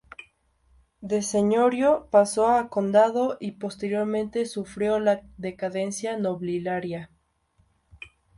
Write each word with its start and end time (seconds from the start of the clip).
De 1.03 1.21
señorío 1.21 2.07
pasó 2.09 2.47
a 2.47 2.69
condado 2.69 3.37
y 3.39 3.51
posteriormente 3.51 4.47
sufrió 4.47 4.97
la 4.99 5.21
decadencia 5.37 6.17
nobiliaria. 6.17 7.11